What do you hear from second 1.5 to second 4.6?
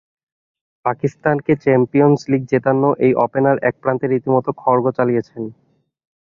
champions league জেতানো এই opener এক প্রান্তে রীতিমতো